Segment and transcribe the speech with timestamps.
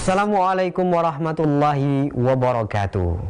[0.00, 3.20] Assalamualaikum warahmatullahi wabarakatuh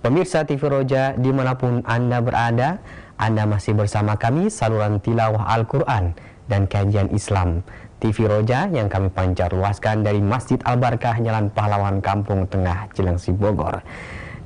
[0.00, 2.80] Pemirsa TV Roja di mana pun Anda berada
[3.20, 6.16] Anda masih bersama kami saluran tilawah Al-Quran
[6.48, 7.60] dan kajian Islam
[8.00, 13.84] TV Roja yang kami pancar luaskan dari Masjid Al-Barkah Jalan Pahlawan Kampung Tengah Cilengsi Bogor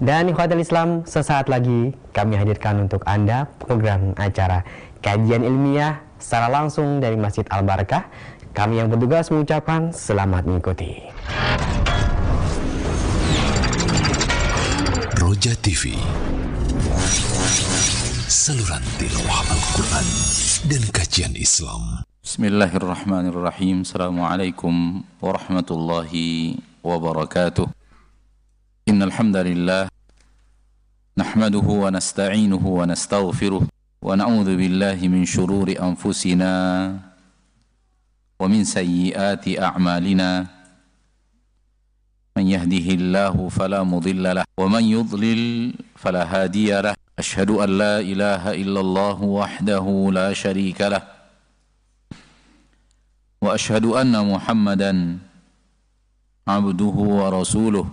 [0.02, 4.66] dan ikhwatul Islam sesaat lagi kami hadirkan untuk Anda program acara
[4.98, 8.04] kajian ilmiah secara langsung dari Masjid Al-Barakah.
[8.57, 11.09] Kami yang bertugas mengucapkan selamat mengikuti.
[15.17, 15.97] Roja TV
[18.29, 20.07] Saluran tilawah Al-Quran
[20.67, 27.67] dan kajian Islam Bismillahirrahmanirrahim Assalamualaikum warahmatullahi wabarakatuh
[28.83, 29.87] إن الحمد لله
[31.17, 33.63] نحمده ونستعينه ونستغفره
[34.01, 36.51] ونعوذ بالله من شرور أنفسنا
[38.40, 40.46] ومن سيئات أعمالنا
[42.36, 48.54] من يهده الله فلا مضل له ومن يضلل فلا هادي له أشهد أن لا إله
[48.54, 51.02] إلا الله وحده لا شريك له
[53.42, 55.18] وأشهد أن محمدا
[56.48, 57.86] عبده ورسوله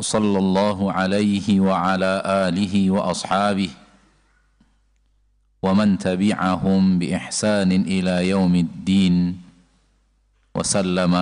[0.00, 3.70] صلى الله عليه وعلى آله وأصحابه
[5.62, 9.40] ومن تبعهم بإحسان إلى يوم الدين
[10.54, 11.14] وسلم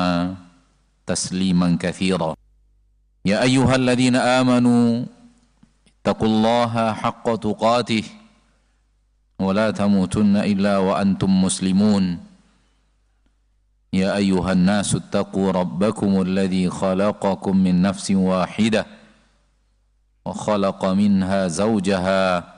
[1.07, 2.35] تسليما كثيرا.
[3.25, 5.05] يا أيها الذين آمنوا
[6.01, 8.05] اتقوا الله حق تقاته
[9.39, 12.19] ولا تموتن إلا وأنتم مسلمون.
[13.93, 18.87] يا أيها الناس اتقوا ربكم الذي خلقكم من نفس واحدة
[20.25, 22.58] وخلق منها زوجها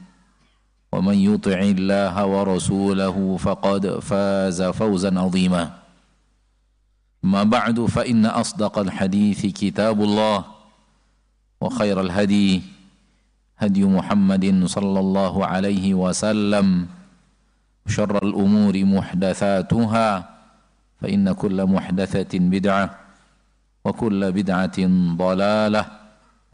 [0.91, 5.71] ومن يطع الله ورسوله فقد فاز فوزا عظيما.
[7.23, 10.45] ما بعد فإن أصدق الحديث كتاب الله
[11.61, 12.61] وخير الهدي
[13.57, 16.87] هدي محمد صلى الله عليه وسلم
[17.87, 20.09] شر الأمور محدثاتها
[21.01, 22.85] فإن كل محدثة بدعة
[23.85, 24.77] وكل بدعة
[25.17, 25.85] ضلالة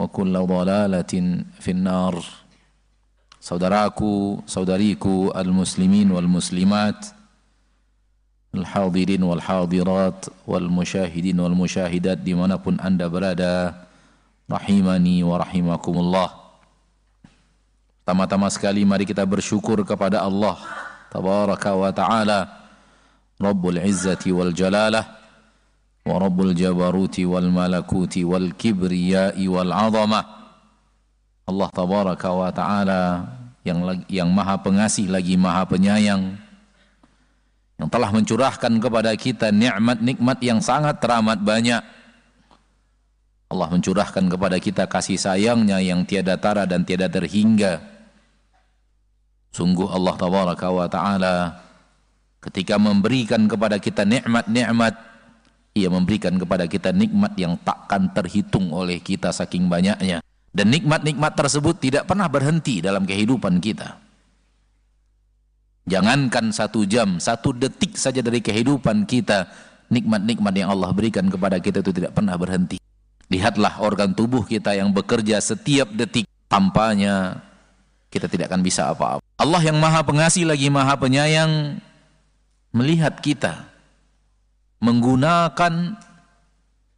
[0.00, 1.12] وكل ضلالة
[1.60, 2.24] في النار.
[3.38, 7.14] Saudaraku, saudariku al-muslimin wal muslimat
[8.54, 13.76] al-hadirin wal hadirat wal musyahidin wal musyahidat di mana pun anda berada
[14.48, 16.28] rahimani wa rahimakumullah.
[18.02, 20.56] Pertama-tama sekali mari kita bersyukur kepada Allah
[21.12, 22.48] tabaraka wa ta'ala
[23.36, 25.04] Rabbul Izzati wal Jalalah
[26.08, 30.37] wa Rabbul Jabaruti wal Malakuti wal Kibriyai wal Azamah
[31.48, 33.24] Allah tabaraka wa ta'ala
[33.64, 33.80] yang
[34.12, 36.36] yang maha pengasih lagi maha penyayang
[37.80, 41.80] yang telah mencurahkan kepada kita nikmat-nikmat yang sangat teramat banyak.
[43.48, 47.80] Allah mencurahkan kepada kita kasih sayangnya yang tiada tara dan tiada terhingga.
[49.48, 51.64] Sungguh Allah tabaraka wa taala
[52.44, 54.94] ketika memberikan kepada kita nikmat-nikmat
[55.72, 60.20] ia memberikan kepada kita nikmat yang takkan terhitung oleh kita saking banyaknya
[60.52, 64.00] dan nikmat-nikmat tersebut tidak pernah berhenti dalam kehidupan kita.
[65.88, 69.48] Jangankan satu jam satu detik saja dari kehidupan kita
[69.88, 72.76] nikmat-nikmat yang Allah berikan kepada kita itu tidak pernah berhenti.
[73.28, 76.28] Lihatlah organ tubuh kita yang bekerja setiap detik.
[76.48, 77.44] Tampaknya
[78.08, 79.20] kita tidak akan bisa apa-apa.
[79.36, 81.76] Allah yang maha pengasih lagi maha penyayang
[82.72, 83.68] melihat kita
[84.80, 85.98] menggunakan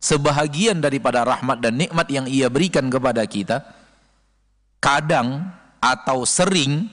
[0.01, 3.63] sebahagian daripada rahmat dan nikmat yang ia berikan kepada kita
[4.81, 6.89] kadang atau sering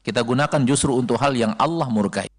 [0.00, 2.32] kita gunakan justru untuk hal yang Allah murkai.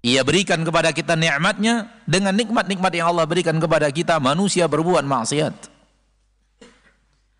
[0.00, 5.80] Ia berikan kepada kita nikmatnya dengan nikmat-nikmat yang Allah berikan kepada kita manusia berbuat maksiat.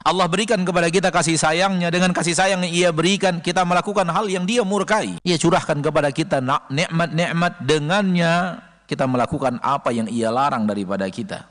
[0.00, 4.32] Allah berikan kepada kita kasih sayangnya dengan kasih sayang yang ia berikan kita melakukan hal
[4.32, 6.40] yang dia murkai ia curahkan kepada kita
[6.73, 11.44] nikmat-nikmat dengannya kita melakukan apa yang ia larang daripada kita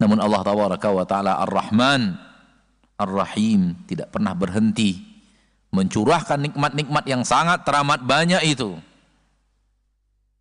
[0.00, 2.16] namun Allah wa taala Ar-Rahman
[2.96, 5.04] Ar-Rahim tidak pernah berhenti
[5.70, 8.74] mencurahkan nikmat-nikmat yang sangat teramat banyak itu.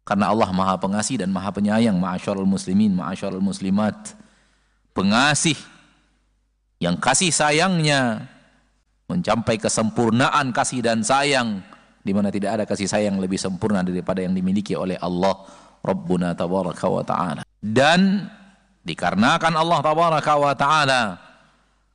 [0.07, 4.17] Karena Allah Maha Pengasih dan Maha Penyayang ma'asyarul muslimin ma'asyarul muslimat.
[4.97, 5.55] Pengasih
[6.81, 8.25] yang kasih sayangnya
[9.05, 11.61] mencapai kesempurnaan kasih dan sayang
[12.01, 15.35] di mana tidak ada kasih sayang lebih sempurna daripada yang dimiliki oleh Allah
[15.85, 17.41] Rabbuna tabaraka wa taala.
[17.61, 18.25] Dan
[18.89, 21.01] dikarenakan Allah tabaraka wa taala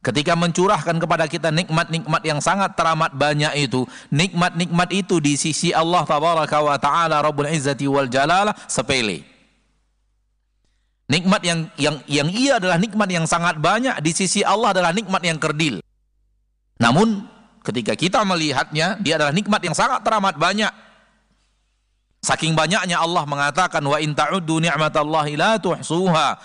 [0.04, 3.82] ketika mencurahkan kepada kita nikmat-nikmat yang sangat teramat banyak itu
[4.14, 9.34] nikmat-nikmat itu di sisi Allah tabaraka wa taala Rabbul Izzati wal Jalalah sepele
[11.04, 15.20] Nikmat yang yang yang ia adalah nikmat yang sangat banyak di sisi Allah adalah nikmat
[15.20, 15.84] yang kerdil.
[16.80, 17.28] Namun
[17.60, 20.72] ketika kita melihatnya dia adalah nikmat yang sangat teramat banyak.
[22.24, 26.40] Saking banyaknya Allah mengatakan wa in ta'uddu ni'matallahi la tuhsuha.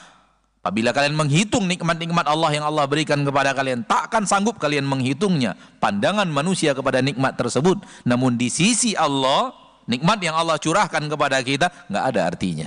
[0.59, 5.56] Apabila kalian menghitung nikmat-nikmat Allah yang Allah berikan kepada kalian, takkan sanggup kalian menghitungnya.
[5.79, 9.56] Pandangan manusia kepada nikmat tersebut, namun di sisi Allah,
[9.88, 12.65] nikmat yang Allah curahkan kepada kita nggak ada artinya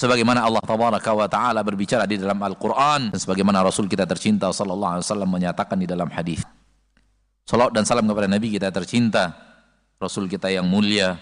[0.00, 4.96] sebagaimana Allah tabaraka wa taala berbicara di dalam Al-Qur'an dan sebagaimana Rasul kita tercinta sallallahu
[4.96, 6.40] alaihi wasallam menyatakan di dalam hadis.
[7.44, 9.36] Salawat dan salam kepada Nabi kita tercinta,
[10.00, 11.20] Rasul kita yang mulia,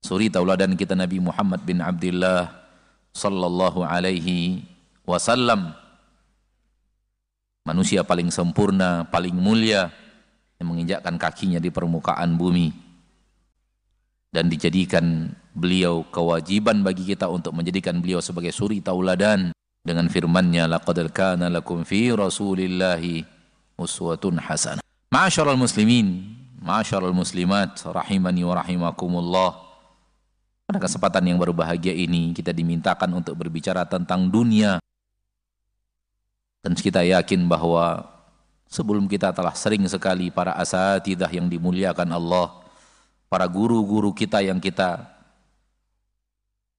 [0.00, 2.63] suri tauladan kita Nabi Muhammad bin Abdullah
[3.14, 4.66] sallallahu alaihi
[5.06, 5.72] wasallam.
[7.64, 9.88] Manusia paling sempurna, paling mulia
[10.60, 12.68] yang menginjakkan kakinya di permukaan bumi
[14.34, 21.00] dan dijadikan beliau kewajiban bagi kita untuk menjadikan beliau sebagai suri tauladan dengan firman-Nya laqad
[21.14, 23.24] kana lakum fi rasulillahi
[23.80, 24.84] uswatun hasanah.
[25.08, 29.63] Ma'asyiral muslimin, ma'asyiral muslimat rahimani wa rahimakumullah.
[30.64, 34.80] Pada kesempatan yang berbahagia ini kita dimintakan untuk berbicara tentang dunia.
[36.64, 38.08] Dan kita yakin bahwa
[38.72, 42.64] sebelum kita telah sering sekali para asatidah yang dimuliakan Allah
[43.28, 45.04] para guru-guru kita yang kita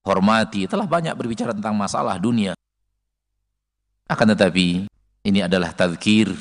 [0.01, 2.57] hormati telah banyak berbicara tentang masalah dunia.
[4.09, 4.89] Akan tetapi
[5.25, 6.33] ini adalah tazkir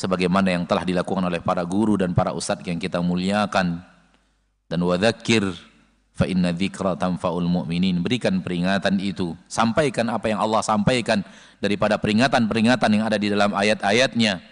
[0.00, 3.84] sebagaimana yang telah dilakukan oleh para guru dan para ustadz yang kita muliakan
[4.68, 5.48] dan wadzakir
[6.20, 8.04] fa inna dzikra tanfaul mu'minin.
[8.04, 9.32] Berikan peringatan itu.
[9.48, 11.24] Sampaikan apa yang Allah sampaikan
[11.64, 14.44] daripada peringatan-peringatan yang ada di dalam ayat-ayatnya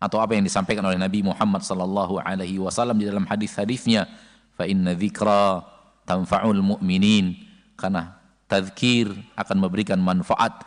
[0.00, 4.08] atau apa yang disampaikan oleh Nabi Muhammad sallallahu alaihi wasallam di dalam hadis-hadisnya.
[4.56, 5.60] Fa inna dzikra
[6.08, 7.36] tanfa'ul mu'minin.
[7.76, 8.16] Karena
[8.48, 10.64] tazkir akan memberikan manfaat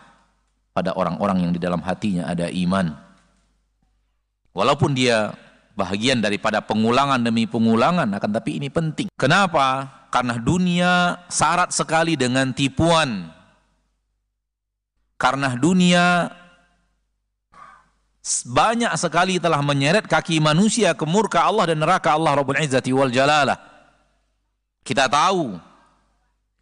[0.69, 2.93] pada orang-orang yang di dalam hatinya ada iman.
[4.53, 5.33] Walaupun dia
[5.73, 9.09] bahagian daripada pengulangan demi pengulangan akan tapi ini penting.
[9.17, 13.33] Kenapa karena dunia syarat sekali dengan tipuan
[15.17, 16.29] karena dunia
[18.45, 23.11] banyak sekali telah menyeret kaki manusia ke murka Allah dan neraka Allah Rabbul Izzati wal
[23.11, 23.59] Jalalah.
[24.79, 25.59] Kita tahu,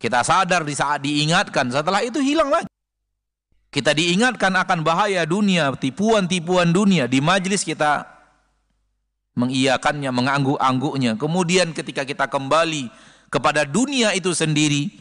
[0.01, 2.69] kita sadar di saat diingatkan, setelah itu hilang lagi.
[3.69, 8.09] Kita diingatkan akan bahaya dunia, tipuan-tipuan dunia di majlis kita
[9.37, 11.17] mengiyakannya, mengangguk-angguknya.
[11.17, 12.89] Kemudian ketika kita kembali
[13.31, 14.91] kepada dunia itu sendiri,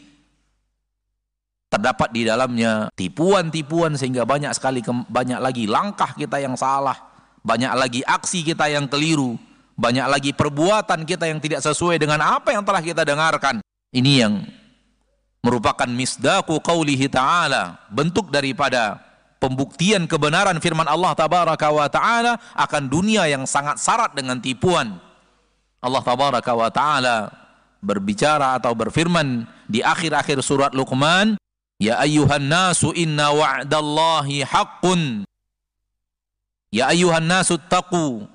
[1.67, 6.95] terdapat di dalamnya tipuan-tipuan sehingga banyak sekali banyak lagi langkah kita yang salah,
[7.43, 9.35] banyak lagi aksi kita yang keliru,
[9.75, 13.59] banyak lagi perbuatan kita yang tidak sesuai dengan apa yang telah kita dengarkan.
[13.91, 14.47] Ini yang
[15.43, 19.03] merupakan misdaku qaulihi ta'ala, bentuk daripada
[19.43, 24.95] pembuktian kebenaran firman Allah tabaraka wa ta'ala akan dunia yang sangat syarat dengan tipuan.
[25.83, 27.40] Allah tabaraka wa ta'ala
[27.81, 31.35] berbicara atau berfirman di akhir-akhir surat Luqman
[31.81, 35.25] Ya ayuhan nasu inna wa'dallahi haqqun.
[36.69, 38.29] Ya ayuhan nasu taqu.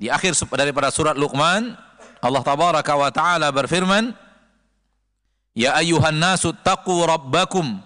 [0.00, 1.76] Di akhir daripada surat Luqman,
[2.24, 4.16] Allah tabaraka wa taala berfirman,
[5.52, 7.84] Ya ayuhan nasu taqu rabbakum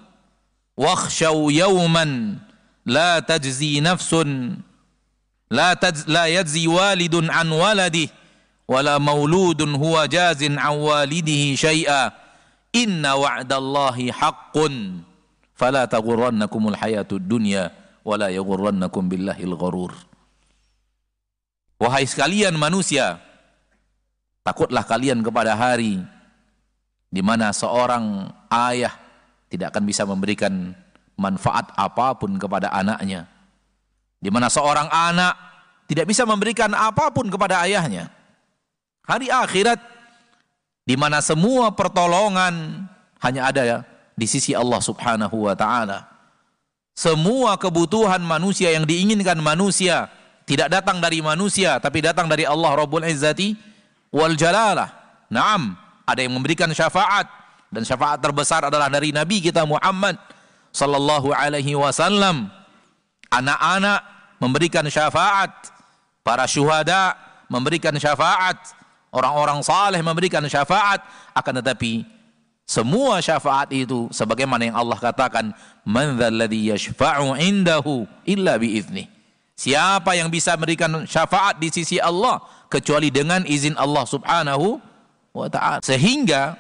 [0.79, 2.39] wakhshaw yawman
[2.87, 4.63] la tajzi nafsun
[5.51, 8.11] la taj la yajzi walidun an waladih
[8.65, 12.25] wala mauludun huwa jazin an walidihi syai'a
[12.75, 15.07] Inna wa'dallahi haqqun
[15.55, 17.71] fala taghurrannakumul hayatud dunya
[18.03, 19.95] wala yaghurrannakum billahil gharur.
[21.79, 23.23] Wahai sekalian manusia,
[24.43, 26.03] takutlah kalian kepada hari
[27.15, 28.91] di mana seorang ayah
[29.47, 30.75] tidak akan bisa memberikan
[31.15, 33.31] manfaat apa pun kepada anaknya.
[34.19, 35.35] Di mana seorang anak
[35.87, 38.11] tidak bisa memberikan apa pun kepada ayahnya.
[39.05, 39.81] Hari akhirat
[40.89, 42.85] di mana semua pertolongan
[43.21, 43.79] hanya ada ya
[44.17, 46.09] di sisi Allah Subhanahu wa taala.
[46.95, 50.09] Semua kebutuhan manusia yang diinginkan manusia
[50.49, 53.57] tidak datang dari manusia tapi datang dari Allah Rabbul Izzati
[54.15, 54.89] wal Jalalah.
[55.29, 55.75] Naam,
[56.07, 57.27] ada yang memberikan syafaat
[57.73, 60.17] dan syafaat terbesar adalah dari Nabi kita Muhammad
[60.71, 62.49] sallallahu alaihi wasallam.
[63.35, 64.01] Anak-anak
[64.39, 65.51] memberikan syafaat,
[66.23, 67.19] para syuhada
[67.51, 68.63] memberikan syafaat,
[69.15, 70.99] orang-orang saleh memberikan syafaat,
[71.33, 72.03] akan tetapi
[72.67, 75.55] semua syafaat itu sebagaimana yang Allah katakan,
[75.87, 79.07] "Man dzalladzi yashfa'u indahu illa biizni."
[79.55, 84.83] Siapa yang bisa memberikan syafaat di sisi Allah kecuali dengan izin Allah Subhanahu
[85.31, 85.79] wa taala.
[85.79, 86.59] Sehingga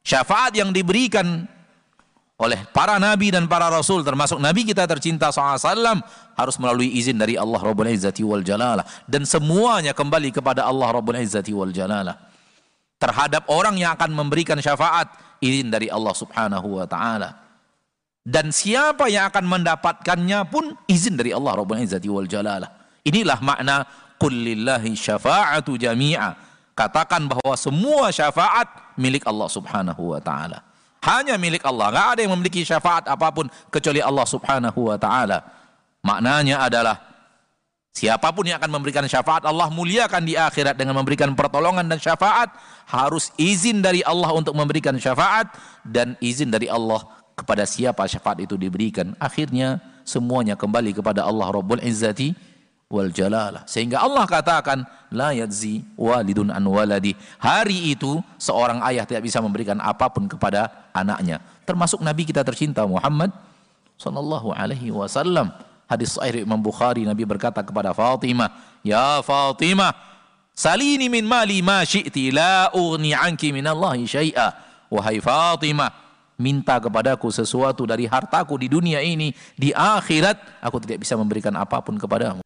[0.00, 1.44] syafaat yang diberikan
[2.42, 6.02] oleh para nabi dan para rasul termasuk nabi kita tercinta SAW
[6.34, 8.82] harus melalui izin dari Allah Rabbul Izzati wal Jalalah.
[9.06, 12.18] Dan semuanya kembali kepada Allah Rabbul Izzati wal Jalalah.
[12.98, 17.38] Terhadap orang yang akan memberikan syafaat izin dari Allah Subhanahu wa taala.
[18.26, 22.70] Dan siapa yang akan mendapatkannya pun izin dari Allah Rabbul Izzati wal Jalalah.
[23.06, 23.86] Inilah makna
[24.18, 26.34] qul lillahi syafa'atu jami'a.
[26.74, 30.71] Katakan bahwa semua syafaat milik Allah Subhanahu wa taala
[31.02, 31.90] hanya milik Allah.
[31.90, 35.42] Nggak ada yang memiliki syafaat apa pun kecuali Allah Subhanahu wa taala.
[36.02, 36.98] Maknanya adalah
[37.90, 42.54] siapa pun yang akan memberikan syafaat Allah muliakan di akhirat dengan memberikan pertolongan dan syafaat
[42.86, 45.50] harus izin dari Allah untuk memberikan syafaat
[45.86, 47.02] dan izin dari Allah
[47.34, 49.18] kepada siapa syafaat itu diberikan.
[49.18, 52.51] Akhirnya semuanya kembali kepada Allah Rabbul Izzati
[52.92, 53.64] wal jalalah.
[53.64, 57.16] Sehingga Allah katakan la yadzi walidun an waladi.
[57.40, 61.40] Hari itu seorang ayah tidak bisa memberikan apa pun kepada anaknya.
[61.64, 63.32] Termasuk Nabi kita tercinta Muhammad
[63.96, 65.48] sallallahu alaihi wasallam.
[65.88, 68.52] Hadis sahih Imam Bukhari Nabi berkata kepada Fatimah,
[68.84, 69.96] "Ya Fatimah,
[70.52, 74.52] salini min mali ma syi'ti la ughni anki min Allah syai'a."
[74.92, 75.92] Wahai Fatimah,
[76.36, 81.80] minta kepadaku sesuatu dari hartaku di dunia ini, di akhirat aku tidak bisa memberikan apa
[81.80, 82.44] pun kepadamu.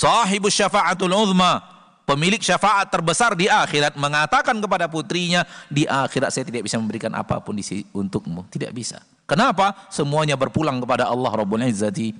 [0.00, 1.60] Sahibus syafa'atul uzma,
[2.08, 7.36] pemilik syafaat terbesar di akhirat mengatakan kepada putrinya, di akhirat saya tidak bisa memberikan apa
[7.44, 9.04] pun di untukmu, tidak bisa.
[9.28, 9.76] Kenapa?
[9.92, 12.16] Semuanya berpulang kepada Allah Rabbul Izzati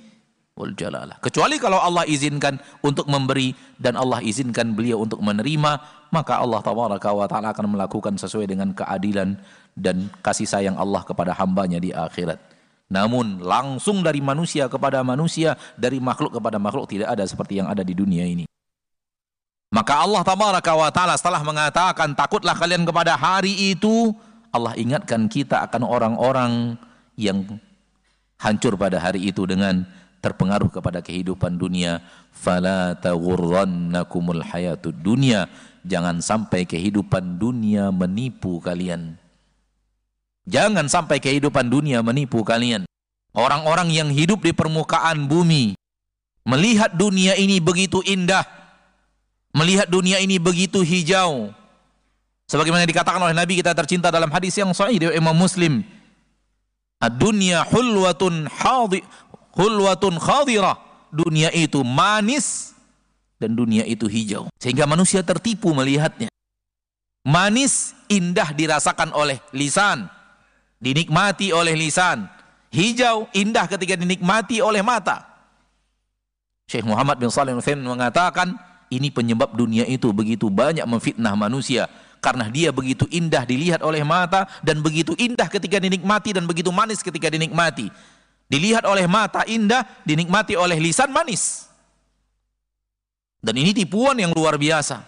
[0.53, 1.17] wal Jalalah.
[1.25, 5.81] Kecuali kalau Allah izinkan untuk memberi dan Allah izinkan beliau untuk menerima,
[6.13, 9.41] maka Allah tabaraka wa taala akan melakukan sesuai dengan keadilan
[9.73, 12.37] dan kasih sayang Allah kepada hambanya di akhirat.
[12.91, 17.87] Namun langsung dari manusia kepada manusia, dari makhluk kepada makhluk tidak ada seperti yang ada
[17.87, 18.43] di dunia ini.
[19.71, 24.11] Maka Allah tabaraka wa taala setelah mengatakan takutlah kalian kepada hari itu,
[24.51, 26.75] Allah ingatkan kita akan orang-orang
[27.15, 27.47] yang
[28.35, 29.87] hancur pada hari itu dengan
[30.19, 32.03] terpengaruh kepada kehidupan dunia.
[32.35, 32.99] Fala
[34.51, 35.47] hayatud dunya.
[35.87, 39.20] Jangan sampai kehidupan dunia menipu kalian.
[40.49, 42.85] Jangan sampai kehidupan dunia menipu kalian.
[43.31, 45.77] Orang-orang yang hidup di permukaan bumi
[46.43, 48.43] melihat dunia ini begitu indah,
[49.55, 51.53] melihat dunia ini begitu hijau.
[52.51, 55.85] Sebagaimana dikatakan oleh Nabi kita tercinta dalam hadis yang sahih dari Imam Muslim.
[57.01, 58.99] Dunia hulwatun hadi
[59.55, 60.75] hulwatun khadirah.
[61.11, 62.75] Dunia itu manis
[63.39, 64.51] dan dunia itu hijau.
[64.59, 66.27] Sehingga manusia tertipu melihatnya.
[67.23, 70.11] Manis indah dirasakan oleh lisan
[70.81, 72.25] dinikmati oleh lisan.
[72.73, 75.29] Hijau indah ketika dinikmati oleh mata.
[76.65, 78.57] Syekh Muhammad bin Salim Utsaimin mengatakan
[78.89, 81.87] ini penyebab dunia itu begitu banyak memfitnah manusia
[82.23, 87.03] karena dia begitu indah dilihat oleh mata dan begitu indah ketika dinikmati dan begitu manis
[87.03, 87.91] ketika dinikmati.
[88.51, 91.71] Dilihat oleh mata indah, dinikmati oleh lisan manis.
[93.39, 95.07] Dan ini tipuan yang luar biasa.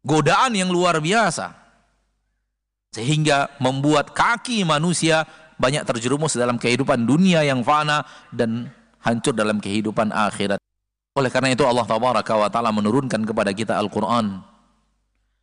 [0.00, 1.61] Godaan yang luar biasa
[2.92, 5.24] sehingga membuat kaki manusia
[5.56, 8.68] banyak terjerumus dalam kehidupan dunia yang fana dan
[9.00, 10.60] hancur dalam kehidupan akhirat.
[11.16, 14.44] Oleh karena itu Allah tabaraka wa taala menurunkan kepada kita Al-Qur'an.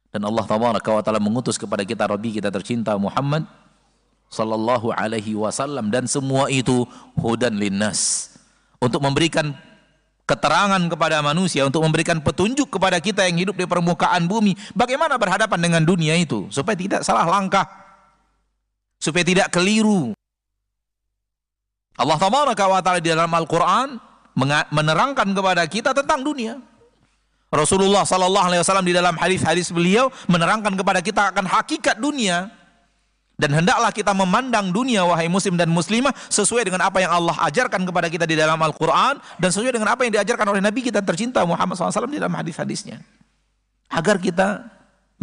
[0.09, 3.45] Dan Allah tabaraka wa taala mengutus kepada kita Rabi kita tercinta Muhammad
[4.29, 6.85] sallallahu alaihi wasallam dan semua itu
[7.17, 8.33] hudan linnas
[8.77, 9.57] untuk memberikan
[10.29, 14.53] keterangan kepada manusia untuk memberikan petunjuk kepada kita yang hidup di permukaan bumi.
[14.77, 16.45] Bagaimana berhadapan dengan dunia itu?
[16.53, 17.65] Supaya tidak salah langkah.
[19.01, 20.13] Supaya tidak keliru.
[21.97, 23.97] Allah tabaraka wa taala di dalam Al-Qur'an
[24.69, 26.61] menerangkan kepada kita tentang dunia.
[27.49, 32.53] Rasulullah sallallahu alaihi wasallam di dalam hadis-hadis beliau menerangkan kepada kita akan hakikat dunia
[33.39, 37.87] dan hendaklah kita memandang dunia wahai muslim dan muslimah sesuai dengan apa yang Allah ajarkan
[37.87, 41.47] kepada kita di dalam Al-Quran dan sesuai dengan apa yang diajarkan oleh Nabi kita tercinta
[41.47, 42.99] Muhammad SAW di dalam hadis-hadisnya.
[43.87, 44.67] Agar kita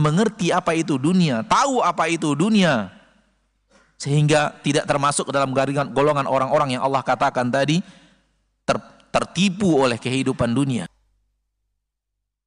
[0.00, 2.88] mengerti apa itu dunia, tahu apa itu dunia.
[4.00, 5.52] Sehingga tidak termasuk dalam
[5.92, 7.84] golongan orang-orang yang Allah katakan tadi
[8.64, 8.80] ter,
[9.12, 10.88] tertipu oleh kehidupan dunia.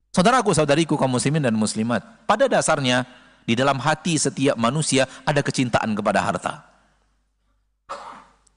[0.09, 3.05] Saudaraku, saudariku kaum muslimin dan muslimat, pada dasarnya
[3.49, 6.69] di dalam hati setiap manusia ada kecintaan kepada harta.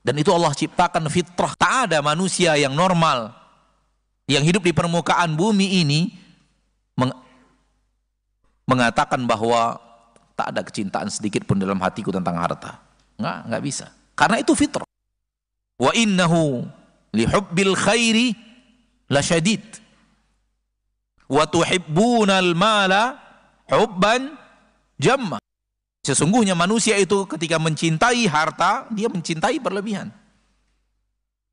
[0.05, 1.57] Dan itu Allah ciptakan fitrah.
[1.57, 3.33] Tak ada manusia yang normal
[4.29, 6.13] yang hidup di permukaan bumi ini
[7.01, 7.17] meng
[8.69, 9.81] mengatakan bahwa
[10.37, 12.77] tak ada kecintaan sedikit pun dalam hatiku tentang harta.
[13.17, 13.87] Enggak, enggak bisa.
[14.13, 14.85] Karena itu fitrah.
[15.81, 16.69] Wa innahu
[17.17, 18.37] li hubbil khairi
[19.09, 19.65] lasyadid.
[21.33, 23.17] Wa tuhibbunal mala
[23.73, 24.42] hubban
[25.03, 25.43] jamma.
[26.07, 30.15] Sesungguhnya manusia itu ketika mencintai harta, dia mencintai berlebihan.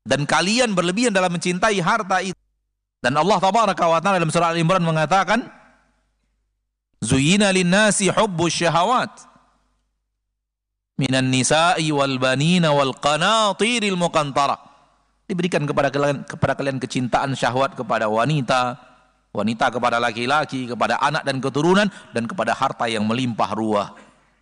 [0.06, 2.38] Dan kalian berlebihan dalam mencintai harta itu.
[3.02, 5.50] Dan Allah tabaraka wa ta'ala dalam surah Al-Imran mengatakan,
[7.00, 9.30] Zuyina linnasi hubbu syahawat
[11.00, 14.60] minan nisa'i wal banina wal qanatiril muqantara.
[15.24, 18.76] Diberikan kepada kalian kepada kalian kecintaan syahwat kepada wanita,
[19.30, 23.88] wanita kepada laki-laki, kepada anak dan keturunan dan kepada harta yang melimpah ruah.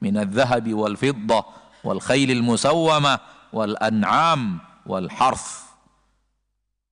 [0.01, 1.45] Minadh dhahabi wal fiddah
[1.85, 5.69] wal khailil musawwamah wal an'am wal harf.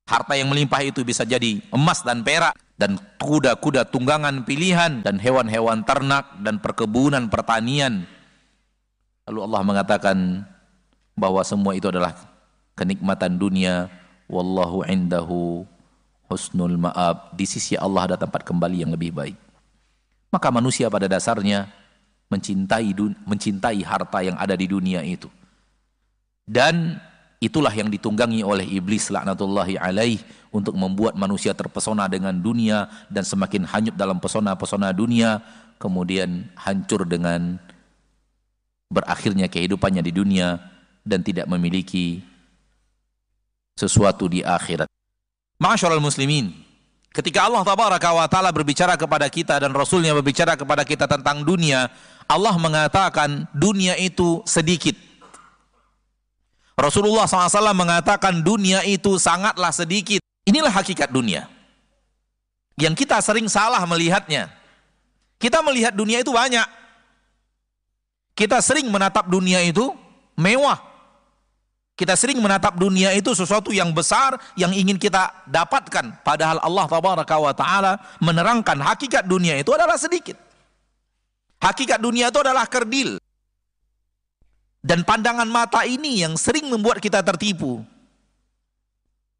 [0.06, 5.82] Harta yang melimpah itu bisa jadi emas dan perak dan kuda-kuda tunggangan pilihan dan hewan-hewan
[5.82, 8.06] ternak dan perkebunan pertanian.
[9.26, 10.16] Lalu Allah mengatakan
[11.18, 12.14] bahwa semua itu adalah
[12.78, 13.90] kenikmatan dunia.
[14.30, 15.66] Wallahu indahu
[16.26, 19.36] husnul ma'ab di sisi Allah ada tempat kembali yang lebih baik
[20.30, 21.70] maka manusia pada dasarnya
[22.26, 22.90] mencintai
[23.24, 25.30] mencintai harta yang ada di dunia itu.
[26.46, 26.98] Dan
[27.38, 33.66] itulah yang ditunggangi oleh iblis laknatullahi alaih untuk membuat manusia terpesona dengan dunia dan semakin
[33.66, 35.42] hanyut dalam pesona-pesona dunia
[35.76, 37.58] kemudian hancur dengan
[38.88, 40.58] berakhirnya kehidupannya di dunia
[41.02, 42.22] dan tidak memiliki
[43.76, 44.88] sesuatu di akhirat.
[45.56, 46.52] Ma'asyiral muslimin,
[47.16, 51.88] ketika Allah tabaraka wa taala berbicara kepada kita dan rasulnya berbicara kepada kita tentang dunia,
[52.28, 54.92] Allah mengatakan dunia itu sedikit.
[56.76, 60.20] Rasulullah SAW mengatakan dunia itu sangatlah sedikit.
[60.44, 61.48] Inilah hakikat dunia.
[62.76, 64.52] Yang kita sering salah melihatnya.
[65.40, 66.68] Kita melihat dunia itu banyak.
[68.36, 69.96] Kita sering menatap dunia itu
[70.36, 70.76] mewah.
[71.96, 76.20] Kita sering menatap dunia itu sesuatu yang besar yang ingin kita dapatkan.
[76.20, 76.84] Padahal Allah
[77.56, 80.36] Taala menerangkan hakikat dunia itu adalah sedikit.
[81.56, 83.16] Hakikat dunia itu adalah kerdil.
[84.84, 87.80] Dan pandangan mata ini yang sering membuat kita tertipu.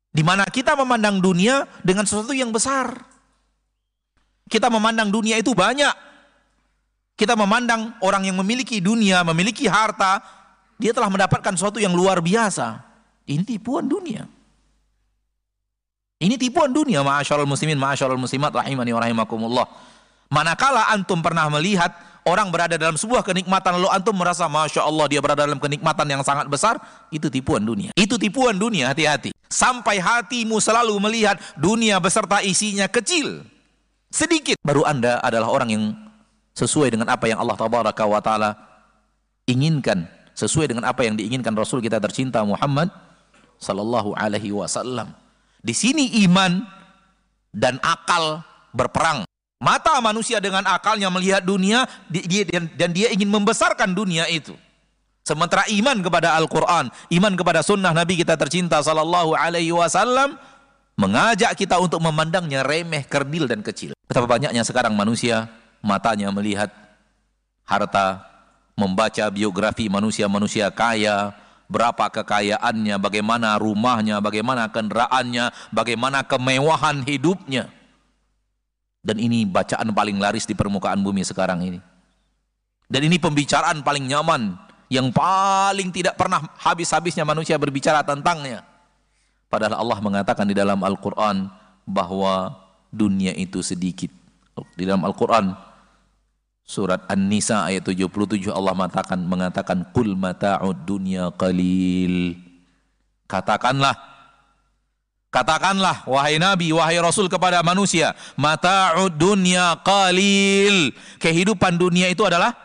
[0.08, 3.04] Di mana kita memandang dunia dengan sesuatu yang besar.
[4.48, 5.92] Kita memandang dunia itu banyak.
[7.20, 10.24] Kita memandang orang yang memiliki dunia, memiliki harta,
[10.76, 12.84] dia telah mendapatkan sesuatu yang luar biasa.
[13.26, 14.28] Ini tipuan dunia.
[16.16, 19.66] Ini tipuan dunia, ma'asyarul muslimin, ma'asyarul muslimat, rahimani wa rahimakumullah.
[20.32, 21.92] Manakala antum pernah melihat
[22.24, 26.22] orang berada dalam sebuah kenikmatan lalu antum merasa Masya Allah dia berada dalam kenikmatan yang
[26.24, 26.80] sangat besar,
[27.12, 27.92] itu tipuan dunia.
[27.92, 29.36] Itu tipuan dunia, hati-hati.
[29.46, 33.44] Sampai hatimu selalu melihat dunia beserta isinya kecil,
[34.08, 34.56] sedikit.
[34.64, 35.84] Baru anda adalah orang yang
[36.56, 38.50] sesuai dengan apa yang Allah Tabaraka wa Ta'ala
[39.44, 40.15] inginkan.
[40.36, 42.92] Sesuai dengan apa yang diinginkan Rasul kita tercinta Muhammad
[43.56, 45.16] Sallallahu Alaihi Wasallam.
[45.64, 46.60] Di sini iman
[47.56, 48.44] dan akal
[48.76, 49.24] berperang.
[49.56, 51.88] Mata manusia dengan akalnya melihat dunia
[52.76, 54.52] dan dia ingin membesarkan dunia itu.
[55.24, 60.36] Sementara iman kepada Al-Quran, iman kepada sunnah Nabi kita tercinta Sallallahu Alaihi Wasallam
[61.00, 63.96] mengajak kita untuk memandangnya remeh, kerdil dan kecil.
[64.04, 65.48] Betapa banyaknya sekarang manusia
[65.80, 66.68] matanya melihat
[67.64, 68.22] harta,
[68.76, 71.32] membaca biografi manusia-manusia kaya,
[71.66, 77.72] berapa kekayaannya, bagaimana rumahnya, bagaimana kendaraannya, bagaimana kemewahan hidupnya.
[79.00, 81.80] Dan ini bacaan paling laris di permukaan bumi sekarang ini.
[82.86, 84.54] Dan ini pembicaraan paling nyaman
[84.86, 88.62] yang paling tidak pernah habis-habisnya manusia berbicara tentangnya.
[89.50, 91.50] Padahal Allah mengatakan di dalam Al-Quran
[91.86, 92.54] bahwa
[92.92, 94.10] dunia itu sedikit.
[94.74, 95.54] Di dalam Al-Quran
[96.66, 102.34] surat An-Nisa ayat 77 Allah mengatakan mengatakan qul mata'ud dunya qalil.
[103.30, 104.16] Katakanlah
[105.26, 110.96] Katakanlah wahai Nabi, wahai Rasul kepada manusia, mata'ud dunya qalil.
[111.20, 112.56] Kehidupan dunia itu adalah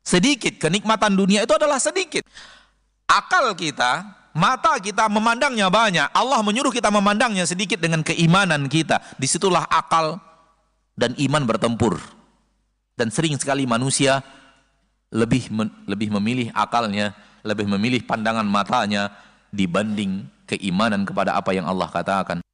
[0.00, 2.24] sedikit, kenikmatan dunia itu adalah sedikit.
[3.04, 6.08] Akal kita, mata kita memandangnya banyak.
[6.16, 9.02] Allah menyuruh kita memandangnya sedikit dengan keimanan kita.
[9.20, 10.16] Di situlah akal
[10.96, 12.00] dan iman bertempur.
[13.00, 14.20] Dan sering sekali manusia
[15.08, 15.48] lebih
[15.88, 19.08] lebih memilih akalnya, lebih memilih pandangan matanya
[19.48, 22.44] dibanding keimanan kepada apa yang Allah katakan.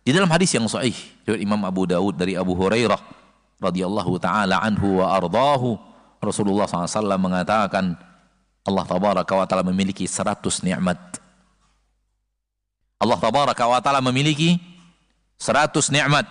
[0.00, 0.96] Di dalam hadis yang sahih
[1.28, 2.96] dari Imam Abu Dawud dari Abu Hurairah
[3.60, 5.76] radhiyallahu taala anhu wa ardahu
[6.24, 7.92] Rasulullah SAW mengatakan
[8.64, 10.96] Allah tabaraka wa taala memiliki 100 nikmat.
[12.96, 14.56] Allah tabaraka wa taala memiliki
[15.36, 16.24] 100 nikmat.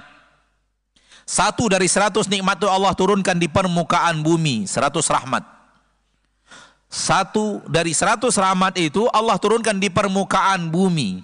[1.30, 5.46] Satu dari 100 nikmat itu Allah turunkan di permukaan bumi, 100 rahmat.
[6.90, 11.22] Satu dari 100 rahmat itu Allah turunkan di permukaan bumi.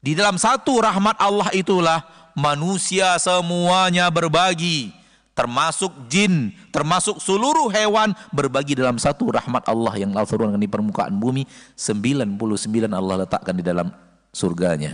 [0.00, 2.00] Di dalam satu rahmat Allah itulah
[2.32, 4.90] manusia semuanya berbagi
[5.36, 11.12] termasuk jin, termasuk seluruh hewan berbagi dalam satu rahmat Allah yang Allah turunkan di permukaan
[11.12, 11.44] bumi
[11.76, 12.40] 99
[12.88, 13.88] Allah letakkan di dalam
[14.32, 14.92] surganya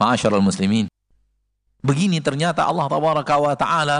[0.00, 0.88] Ma'asyiral muslimin
[1.84, 2.88] begini ternyata Allah
[3.52, 3.98] ta'ala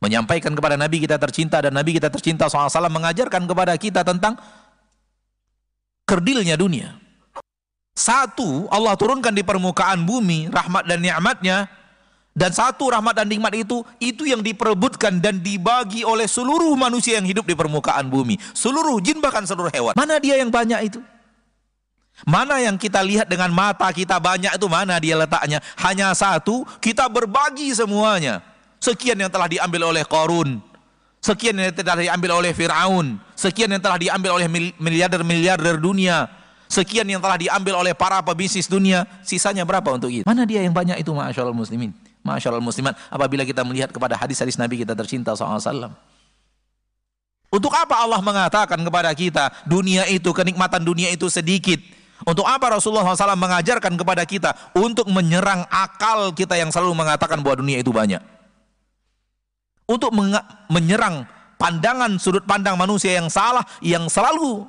[0.00, 4.40] menyampaikan kepada Nabi kita tercinta dan Nabi kita tercinta SAW mengajarkan kepada kita tentang
[6.08, 6.96] kerdilnya dunia
[7.92, 11.68] satu Allah turunkan di permukaan bumi rahmat dan nikmatnya
[12.34, 17.30] dan satu rahmat dan nikmat itu, itu yang diperebutkan dan dibagi oleh seluruh manusia yang
[17.30, 18.42] hidup di permukaan bumi.
[18.50, 19.94] Seluruh jin bahkan seluruh hewan.
[19.94, 20.98] Mana dia yang banyak itu?
[22.24, 25.60] Mana yang kita lihat dengan mata kita banyak itu mana dia letaknya?
[25.76, 28.40] Hanya satu, kita berbagi semuanya.
[28.80, 30.60] Sekian yang telah diambil oleh Korun.
[31.20, 33.16] Sekian yang telah diambil oleh Fir'aun.
[33.32, 36.28] Sekian yang telah diambil oleh miliarder-miliarder dunia.
[36.68, 39.08] Sekian yang telah diambil oleh para pebisnis dunia.
[39.24, 40.24] Sisanya berapa untuk kita?
[40.28, 41.96] Mana dia yang banyak itu, Masya Allah muslimin?
[42.24, 45.92] Masyaallah muslimat, apabila kita melihat kepada hadis-hadis Nabi kita tercinta SAW.
[47.52, 51.80] Untuk apa Allah mengatakan kepada kita, dunia itu, kenikmatan dunia itu sedikit.
[52.22, 57.58] Untuk apa Rasulullah SAW mengajarkan kepada kita untuk menyerang akal kita yang selalu mengatakan bahwa
[57.58, 58.22] dunia itu banyak.
[59.84, 60.14] Untuk
[60.70, 61.26] menyerang
[61.58, 64.64] pandangan sudut pandang manusia yang salah, yang selalu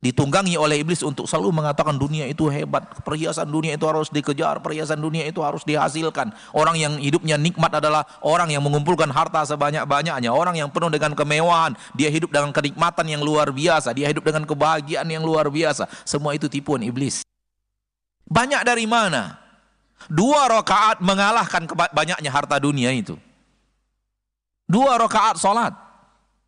[0.00, 4.96] ditunggangi oleh iblis untuk selalu mengatakan dunia itu hebat, perhiasan dunia itu harus dikejar, perhiasan
[4.96, 6.32] dunia itu harus dihasilkan.
[6.56, 11.76] Orang yang hidupnya nikmat adalah orang yang mengumpulkan harta sebanyak-banyaknya, orang yang penuh dengan kemewahan,
[11.92, 15.84] dia hidup dengan kenikmatan yang luar biasa, dia hidup dengan kebahagiaan yang luar biasa.
[16.08, 17.20] Semua itu tipuan iblis.
[18.24, 19.36] Banyak dari mana?
[20.08, 23.20] Dua rakaat mengalahkan banyaknya harta dunia itu.
[24.64, 25.89] Dua rakaat salat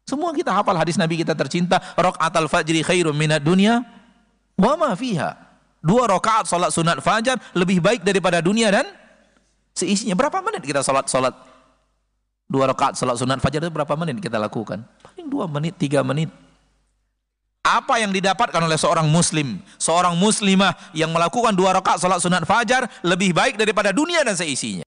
[0.02, 3.86] semua kita hafal hadis Nabi kita tercinta, rakaat al-fajri khairum minad dunya
[4.58, 5.38] wa ma fiha.
[5.82, 8.86] Dua rakaat salat sunat fajar lebih baik daripada dunia dan
[9.74, 10.14] seisinya.
[10.14, 11.34] Berapa menit kita salat salat
[12.46, 14.86] dua rakaat salat sunat fajar itu berapa menit kita lakukan?
[15.02, 16.30] Paling dua menit, tiga menit.
[17.62, 22.86] Apa yang didapatkan oleh seorang muslim, seorang muslimah yang melakukan dua rakaat salat sunat fajar
[23.02, 24.86] lebih baik daripada dunia dan seisinya.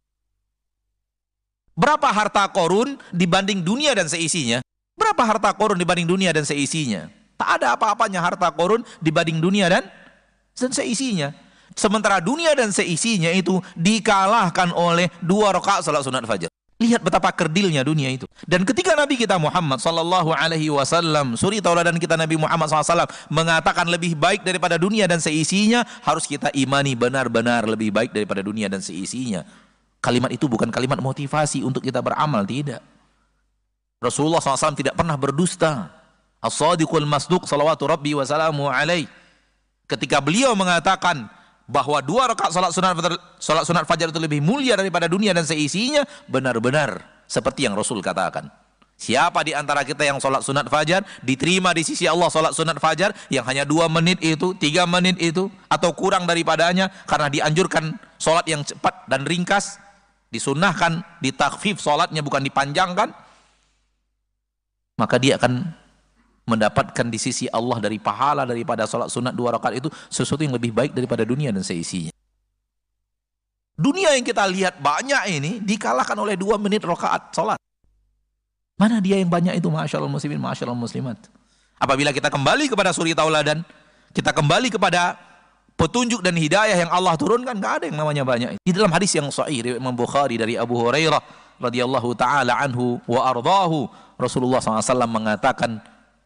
[1.76, 4.64] Berapa harta korun dibanding dunia dan seisinya?
[4.96, 7.12] Berapa harta korun dibanding dunia dan seisinya?
[7.36, 9.84] Tak ada apa-apanya harta korun dibanding dunia dan
[10.56, 11.36] dan seisinya.
[11.76, 16.48] Sementara dunia dan seisinya itu dikalahkan oleh dua rakaat salat sunat fajar.
[16.76, 18.28] Lihat betapa kerdilnya dunia itu.
[18.44, 23.88] Dan ketika Nabi kita Muhammad sallallahu alaihi wasallam, suri tauladan kita Nabi Muhammad SAW mengatakan
[23.88, 28.84] lebih baik daripada dunia dan seisinya, harus kita imani benar-benar lebih baik daripada dunia dan
[28.84, 29.48] seisinya.
[30.04, 32.84] Kalimat itu bukan kalimat motivasi untuk kita beramal, tidak.
[34.06, 35.90] Rasulullah SAW tidak pernah berdusta.
[36.38, 39.10] As-sadiqul masduq salawatu rabbi wa salamu alaih.
[39.90, 41.26] Ketika beliau mengatakan
[41.66, 42.94] bahwa dua rakaat salat sunat
[43.42, 48.50] salat sunat fajar itu lebih mulia daripada dunia dan seisinya, benar-benar seperti yang Rasul katakan.
[48.96, 53.12] Siapa di antara kita yang sholat sunat fajar diterima di sisi Allah sholat sunat fajar
[53.28, 58.64] yang hanya dua menit itu, tiga menit itu atau kurang daripadanya karena dianjurkan sholat yang
[58.64, 59.84] cepat dan ringkas,
[60.32, 63.12] disunahkan, ditakfif sholatnya bukan dipanjangkan,
[64.96, 65.64] maka dia akan
[66.46, 70.72] mendapatkan di sisi Allah dari pahala daripada sholat sunat dua rakaat itu sesuatu yang lebih
[70.72, 72.14] baik daripada dunia dan seisinya.
[73.76, 77.60] Dunia yang kita lihat banyak ini dikalahkan oleh dua menit rakaat sholat.
[78.80, 79.68] Mana dia yang banyak itu?
[79.68, 81.20] Masya Allah muslimin, Masya Allah muslimat.
[81.76, 83.64] Apabila kita kembali kepada suri tauladan,
[84.16, 85.20] kita kembali kepada
[85.76, 88.50] petunjuk dan hidayah yang Allah turunkan, gak ada yang namanya banyak.
[88.64, 93.88] Di dalam hadis yang sahih Imam Bukhari dari Abu Hurairah radhiyallahu taala anhu wa ardahu
[94.16, 95.84] Rasulullah SAW mengatakan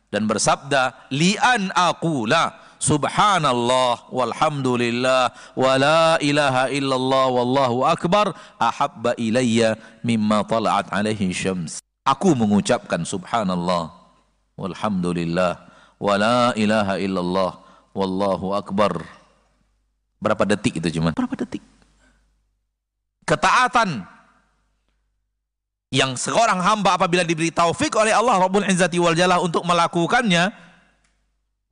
[0.09, 10.41] dan bersabda li'an aqula subhanallah walhamdulillah wa la ilaha illallah wallahu akbar ahabba ilayya mimma
[10.47, 11.83] tala'at alaihi syams.
[12.07, 13.93] Aku mengucapkan subhanallah
[14.57, 15.61] walhamdulillah
[16.01, 17.51] wa la ilaha illallah
[17.93, 19.05] wallahu akbar.
[20.17, 21.61] Berapa detik itu cuman berapa detik?
[23.29, 24.09] Ketaatan
[25.89, 30.54] yang seorang hamba apabila diberi taufik oleh Allah Rabbul Izzati wal Jalal untuk melakukannya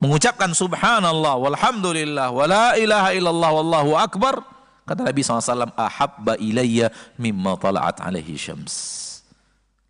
[0.02, 4.42] mengucapkan subhanallah walhamdulillah wala ilaha illallah wallahu akbar
[4.90, 9.06] kata Nabi SAW ahabba ilayya mimma tala'at alaihi syams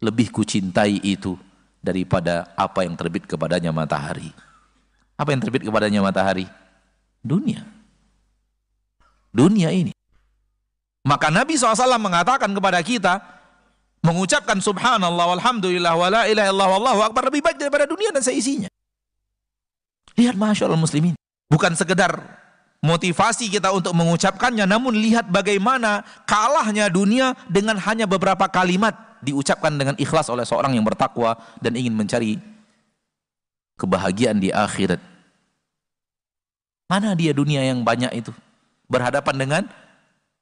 [0.04, 1.40] lebih kucintai itu
[1.80, 4.32] daripada apa yang terbit kepadanya matahari
[5.18, 6.46] Apa yang terbit kepadanya matahari?
[7.26, 7.66] Dunia.
[9.34, 9.90] Dunia ini.
[11.02, 13.18] Maka Nabi SAW mengatakan kepada kita,
[14.08, 18.72] mengucapkan subhanallah walhamdulillah wa la ilaha illallah wallahu akbar lebih baik daripada dunia dan seisinya.
[20.15, 21.20] Lihat Masya Allah muslimin.
[21.52, 22.15] Bukan sekedar
[22.80, 29.96] motivasi kita untuk mengucapkannya, namun lihat bagaimana kalahnya dunia dengan hanya beberapa kalimat diucapkan dengan
[30.00, 32.39] ikhlas oleh seorang yang bertakwa dan ingin mencari
[33.76, 35.00] kebahagiaan di akhirat.
[36.88, 38.32] Mana dia dunia yang banyak itu?
[38.88, 39.63] Berhadapan dengan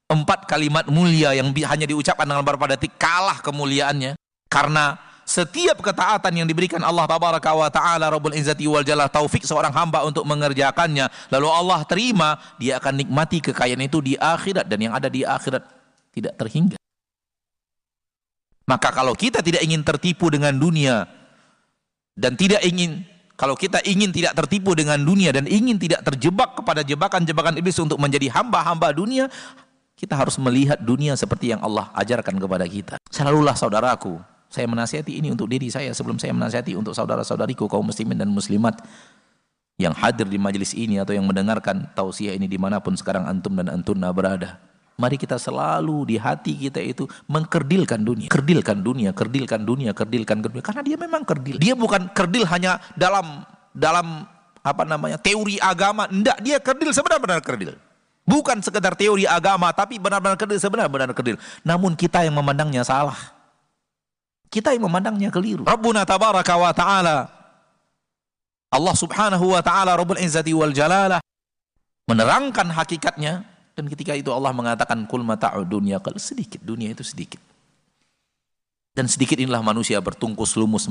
[0.05, 4.13] empat kalimat mulia yang hanya diucapkan dengan beberapa detik kalah kemuliaannya.
[4.45, 9.73] Karena setiap ketaatan yang diberikan Allah tabaraka wa taala Rabbul Izzati wal Jalal taufik seorang
[9.73, 14.69] hamba untuk mengerjakannya lalu Allah terima dia akan nikmati kekayaan itu di akhirat.
[14.69, 15.65] Dan yang ada di akhirat
[16.13, 16.77] tidak terhingga.
[18.65, 21.05] Maka kalau kita tidak ingin tertipu dengan dunia
[22.17, 26.81] dan tidak ingin kalau kita ingin tidak tertipu dengan dunia dan ingin tidak terjebak kepada
[26.87, 29.27] jebakan-jebakan iblis untuk menjadi hamba-hamba dunia
[29.95, 32.95] kita harus melihat dunia seperti yang Allah ajarkan kepada kita.
[33.07, 34.19] Selalulah saudaraku,
[34.51, 38.83] saya menasihati ini untuk diri saya sebelum saya menasihati untuk saudara-saudariku kaum muslimin dan muslimat
[39.75, 43.55] yang hadir di majelis ini atau yang mendengarkan tausiah ini di mana pun sekarang antum
[43.55, 44.59] dan antuna berada.
[44.95, 48.31] Mari kita selalu di hati kita itu mengkerdilkan dunia.
[48.31, 50.63] Kerdilkan dunia, kerdilkan dunia, kerdilkan dunia.
[50.63, 51.59] Karena dia memang kerdil.
[51.59, 53.43] Dia bukan kerdil hanya dalam
[53.75, 54.23] dalam
[54.63, 56.07] apa namanya teori agama.
[56.07, 57.75] Enggak, dia kerdil sebenarnya benar kerdil.
[58.25, 61.37] Bukan sekedar teori agama, tapi benar-benar kerdil, sebenar-benar kerdil.
[61.61, 63.15] Namun kita yang memandangnya salah.
[64.49, 65.61] Kita yang memandangnya keliru.
[65.61, 67.17] Rabbuna tabaraka wa ta'ala.
[68.73, 71.21] Allah subhanahu wa ta'ala Rabbul Izzati wal Jalalah.
[72.09, 73.45] Menerangkan hakikatnya.
[73.77, 76.01] Dan ketika itu Allah mengatakan, Kul mata'u dunia.
[76.01, 77.37] Kalau sedikit, dunia itu sedikit.
[78.95, 80.87] Dan sedikit inilah manusia bertungkus lumus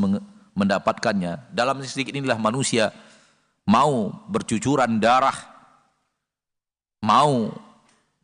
[0.55, 1.51] mendapatkannya.
[1.51, 2.93] Dalam sedikit inilah manusia
[3.65, 5.54] mau bercucuran darah
[7.05, 7.53] mau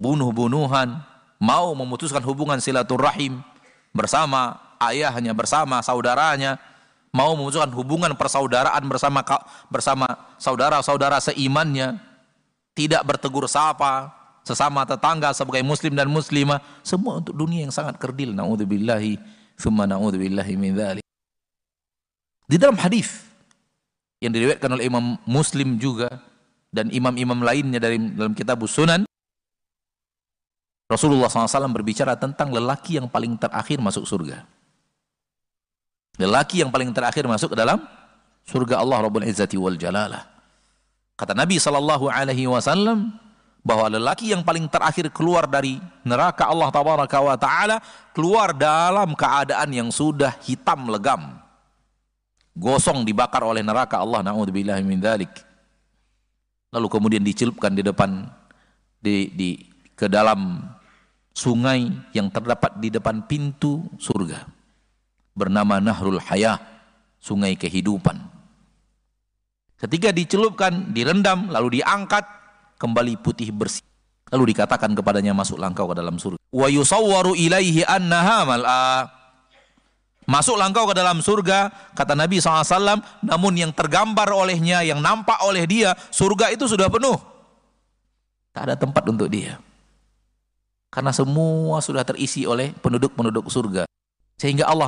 [0.00, 0.96] bunuh-bunuhan,
[1.36, 3.44] mau memutuskan hubungan silaturahim
[3.92, 6.56] bersama ayahnya, bersama saudaranya,
[7.12, 9.20] mau memutuskan hubungan persaudaraan bersama
[9.68, 10.08] bersama
[10.40, 12.00] saudara-saudara seimannya,
[12.72, 18.32] tidak bertegur sapa sesama tetangga sebagai muslim dan muslimah, semua untuk dunia yang sangat kerdil.
[18.32, 19.20] Nauzubillahi
[19.60, 21.04] thumma nauzubillahi min dzalik.
[22.48, 23.28] Di dalam hadis
[24.18, 26.29] yang diriwayatkan oleh Imam Muslim juga
[26.70, 29.06] dan imam-imam lainnya dari dalam kitab Sunan
[30.90, 34.42] Rasulullah SAW berbicara tentang lelaki yang paling terakhir masuk surga.
[36.18, 37.78] Lelaki yang paling terakhir masuk ke dalam
[38.42, 40.26] surga Allah Rabbul Izzati wal Jalalah.
[41.14, 43.14] Kata Nabi sallallahu alaihi wasallam
[43.62, 47.76] bahwa lelaki yang paling terakhir keluar dari neraka Allah tabaraka wa taala
[48.10, 51.38] keluar dalam keadaan yang sudah hitam legam.
[52.58, 55.49] Gosong dibakar oleh neraka Allah dzalik
[56.70, 58.26] lalu kemudian dicelupkan di depan
[59.02, 59.48] di, di
[59.94, 60.62] ke dalam
[61.34, 64.46] sungai yang terdapat di depan pintu surga.
[65.30, 66.58] Bernama Nahrul Hayah
[67.22, 68.18] sungai kehidupan.
[69.80, 72.26] Ketika dicelupkan direndam lalu diangkat
[72.76, 73.84] kembali putih bersih.
[74.30, 76.38] Lalu dikatakan kepadanya masuklah engkau ke dalam surga.
[76.54, 78.84] Wa yusawwaru ilaihi annaha mal'a
[80.30, 85.66] Masuklah engkau ke dalam surga, kata Nabi SAW, namun yang tergambar olehnya, yang nampak oleh
[85.66, 87.18] dia, surga itu sudah penuh.
[88.54, 89.58] Tak ada tempat untuk dia.
[90.86, 93.90] Karena semua sudah terisi oleh penduduk-penduduk surga.
[94.38, 94.86] Sehingga Allah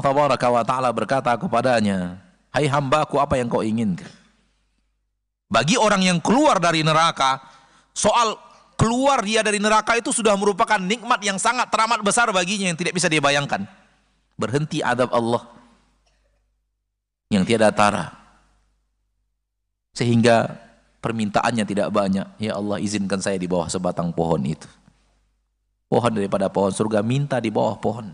[0.62, 2.22] Taala berkata kepadanya,
[2.54, 4.14] Hai hambaku apa yang kau inginkan?
[5.50, 7.42] Bagi orang yang keluar dari neraka,
[7.90, 8.38] soal
[8.78, 12.94] keluar dia dari neraka itu sudah merupakan nikmat yang sangat teramat besar baginya yang tidak
[12.94, 13.66] bisa dia bayangkan
[14.36, 15.42] berhenti adab Allah.
[17.32, 18.12] Yang tiada tara.
[19.96, 20.52] Sehingga
[21.00, 22.26] permintaannya tidak banyak.
[22.40, 24.68] Ya Allah izinkan saya di bawah sebatang pohon itu.
[25.88, 28.08] Pohon daripada pohon surga minta di bawah pohon.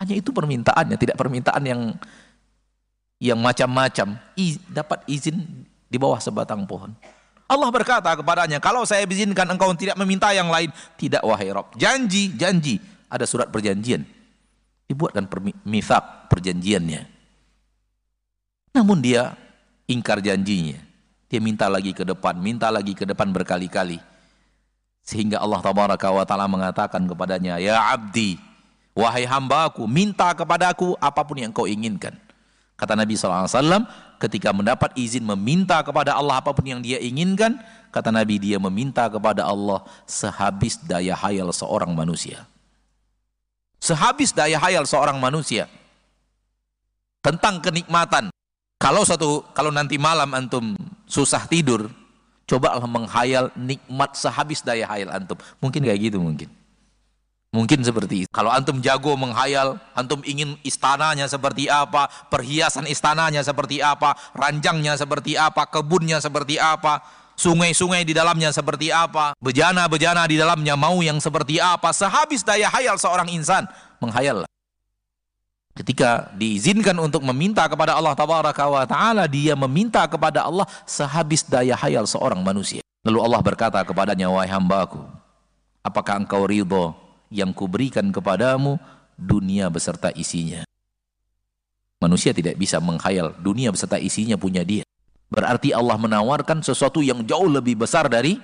[0.00, 1.80] Hanya itu permintaannya tidak permintaan yang
[3.20, 4.16] yang macam-macam.
[4.68, 5.36] Dapat izin
[5.88, 6.92] di bawah sebatang pohon.
[7.50, 10.72] Allah berkata kepadanya kalau saya izinkan engkau tidak meminta yang lain.
[10.96, 12.80] Tidak wahai Rob janji janji.
[13.10, 14.19] Ada surat perjanjian
[14.90, 15.30] dibuatkan
[15.62, 17.06] mithak perjanjiannya.
[18.74, 19.38] Namun dia
[19.86, 20.82] ingkar janjinya.
[21.30, 24.02] Dia minta lagi ke depan, minta lagi ke depan berkali-kali.
[25.06, 28.34] Sehingga Allah tabaraka wa taala mengatakan kepadanya, "Ya abdi,
[28.98, 32.18] wahai hambaku, minta kepadaku apa pun yang kau inginkan."
[32.74, 33.86] Kata Nabi SAW,
[34.18, 37.62] ketika mendapat izin meminta kepada Allah apa pun yang dia inginkan,
[37.94, 42.48] kata Nabi dia meminta kepada Allah sehabis daya hayal seorang manusia
[43.80, 45.66] sehabis daya hayal seorang manusia
[47.24, 48.28] tentang kenikmatan.
[48.80, 51.88] Kalau satu kalau nanti malam antum susah tidur,
[52.48, 55.36] cobalah menghayal nikmat sehabis daya hayal antum.
[55.60, 56.48] Mungkin kayak gitu mungkin.
[57.50, 58.30] Mungkin seperti itu.
[58.30, 65.34] Kalau antum jago menghayal, antum ingin istananya seperti apa, perhiasan istananya seperti apa, ranjangnya seperti
[65.34, 67.02] apa, kebunnya seperti apa,
[67.40, 73.00] sungai-sungai di dalamnya seperti apa, bejana-bejana di dalamnya mau yang seperti apa, sehabis daya hayal
[73.00, 73.64] seorang insan,
[73.96, 74.44] menghayal.
[75.72, 81.72] Ketika diizinkan untuk meminta kepada Allah Tabaraka wa Ta'ala, dia meminta kepada Allah sehabis daya
[81.72, 82.84] hayal seorang manusia.
[83.00, 85.00] Lalu Allah berkata kepadanya, wahai hambaku,
[85.80, 86.92] apakah engkau ridho
[87.32, 88.76] yang kuberikan kepadamu
[89.16, 90.68] dunia beserta isinya.
[91.96, 94.84] Manusia tidak bisa menghayal dunia beserta isinya punya dia.
[95.30, 98.34] Berarti Allah menawarkan sesuatu yang jauh lebih besar dari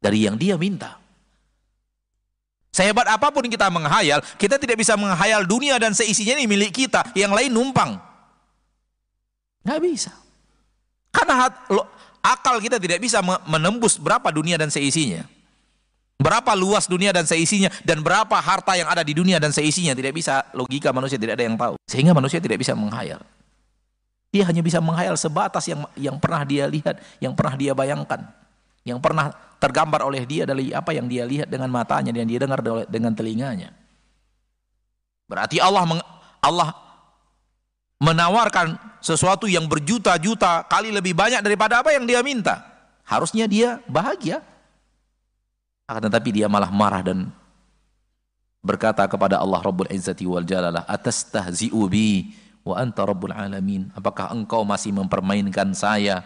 [0.00, 0.96] dari yang dia minta.
[2.74, 7.06] Sehebat apa pun kita menghayal, kita tidak bisa menghayal dunia dan seisinya ini milik kita,
[7.14, 8.02] yang lain numpang.
[9.62, 10.12] Nggak bisa.
[11.14, 11.46] Karena
[12.18, 15.22] akal kita tidak bisa menembus berapa dunia dan seisinya.
[16.18, 20.16] Berapa luas dunia dan seisinya dan berapa harta yang ada di dunia dan seisinya tidak
[20.16, 21.74] bisa logika manusia tidak ada yang tahu.
[21.86, 23.22] Sehingga manusia tidak bisa menghayal.
[24.34, 28.26] Dia hanya bisa menghayal sebatas yang yang pernah dia lihat, yang pernah dia bayangkan,
[28.82, 29.30] yang pernah
[29.62, 32.58] tergambar oleh dia dari apa yang dia lihat dengan matanya dan dia dengar
[32.90, 33.70] dengan telinganya.
[35.30, 36.02] Berarti Allah meng,
[36.42, 36.74] Allah
[38.02, 42.60] menawarkan sesuatu yang berjuta-juta kali lebih banyak daripada apa yang dia minta.
[43.06, 44.42] Harusnya dia bahagia,
[45.86, 47.30] akan tetapi dia malah marah dan
[48.64, 52.32] berkata kepada Allah Rabbul Izzati wal Jalalah, "Atastahzi'u bi
[52.64, 56.24] wa anta Rabbul Alamin?" Apakah engkau masih mempermainkan saya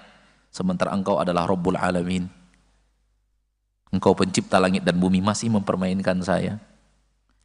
[0.54, 2.30] sementara engkau adalah Rabbul Alamin?
[3.88, 6.60] Engkau pencipta langit dan bumi masih mempermainkan saya.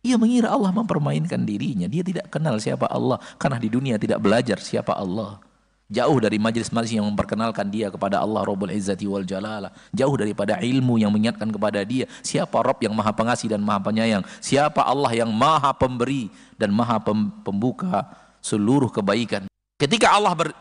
[0.03, 1.87] Ia mengira Allah mempermainkan dirinya.
[1.87, 5.39] Dia tidak kenal siapa Allah karena di dunia tidak belajar siapa Allah.
[5.87, 9.71] Jauh dari majlis-majlis yang memperkenalkan dia kepada Allah Rabbul Izzati wal Jalala.
[9.95, 12.09] Jauh daripada ilmu yang mengingatkan kepada dia.
[12.19, 14.23] Siapa Rabb yang maha pengasih dan maha penyayang.
[14.43, 16.27] Siapa Allah yang maha pemberi
[16.59, 16.99] dan maha
[17.43, 18.09] pembuka
[18.43, 19.47] seluruh kebaikan.
[19.79, 20.51] Ketika Allah ber,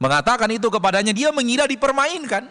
[0.00, 2.48] mengatakan itu kepadanya, dia mengira dipermainkan.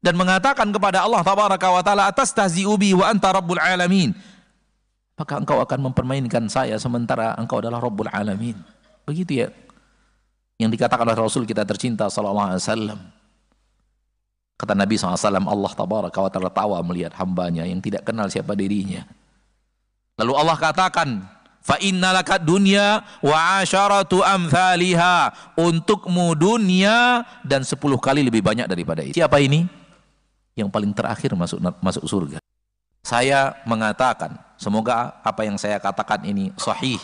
[0.00, 4.16] Dan mengatakan kepada Allah Tabaraka wa Ta'ala, atas tahzi'ubi wa anta Rabbul Alamin.
[5.16, 8.56] Maka engkau akan mempermainkan saya sementara engkau adalah Rabbul Alamin.
[9.08, 9.48] Begitu ya
[10.56, 13.00] yang dikatakan oleh Rasul kita tercinta sallallahu alaihi wasallam.
[14.56, 19.04] Kata Nabi SAW, Allah tabaraka wa ta'ala tawa melihat hambanya yang tidak kenal siapa dirinya.
[20.16, 21.28] Lalu Allah katakan,
[21.66, 29.18] fa innalaka dunya wa asharatu amthaliha untukmu dunia dan sepuluh kali lebih banyak daripada itu.
[29.18, 29.66] Siapa ini?
[30.54, 32.38] Yang paling terakhir masuk masuk surga.
[33.02, 36.98] Saya mengatakan, semoga apa yang saya katakan ini sahih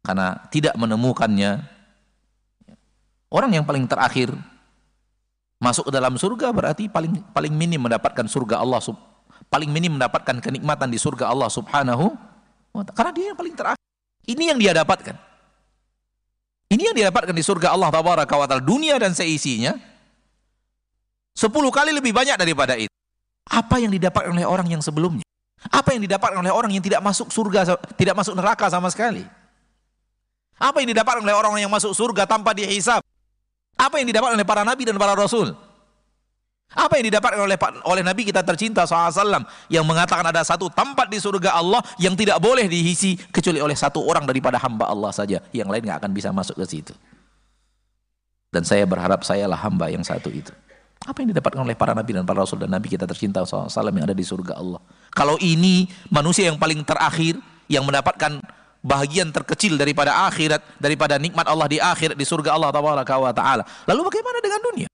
[0.00, 1.60] karena tidak menemukannya
[3.30, 4.34] Orang yang paling terakhir
[5.62, 8.82] masuk ke dalam surga berarti paling paling minim mendapatkan surga Allah
[9.46, 12.10] paling minim mendapatkan kenikmatan di surga Allah Subhanahu
[12.70, 13.82] karena dia yang paling terakhir.
[14.26, 15.16] Ini yang dia dapatkan.
[16.70, 19.74] Ini yang dia dapatkan di surga Allah Tabaraka wa taala dunia dan seisinya
[21.34, 22.94] sepuluh kali lebih banyak daripada itu.
[23.50, 25.26] Apa yang didapatkan oleh orang yang sebelumnya?
[25.66, 29.26] Apa yang didapatkan oleh orang yang tidak masuk surga, tidak masuk neraka sama sekali?
[30.60, 33.02] Apa yang didapatkan oleh orang yang masuk surga tanpa dihisab?
[33.74, 35.56] Apa yang didapat oleh para nabi dan para rasul?
[36.70, 41.18] Apa yang didapatkan oleh oleh Nabi kita tercinta SAW yang mengatakan ada satu tempat di
[41.18, 45.42] surga Allah yang tidak boleh diisi kecuali oleh satu orang daripada hamba Allah saja.
[45.50, 46.94] Yang lain nggak akan bisa masuk ke situ.
[48.54, 50.54] Dan saya berharap sayalah hamba yang satu itu.
[51.02, 54.06] Apa yang didapatkan oleh para nabi dan para rasul dan nabi kita tercinta SAW yang
[54.06, 54.78] ada di surga Allah.
[55.10, 57.34] Kalau ini manusia yang paling terakhir
[57.66, 58.38] yang mendapatkan
[58.78, 63.62] bahagian terkecil daripada akhirat, daripada nikmat Allah di akhirat di surga Allah taala.
[63.90, 64.88] Lalu bagaimana dengan dunia?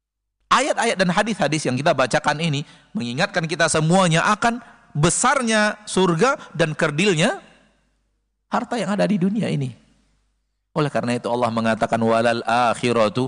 [0.47, 2.63] Ayat-ayat dan hadis-hadis yang kita bacakan ini
[2.95, 4.63] mengingatkan kita semuanya akan
[4.95, 7.43] besarnya surga dan kerdilnya
[8.49, 9.75] harta yang ada di dunia ini.
[10.77, 13.27] Oleh karena itu Allah mengatakan walal akhiratu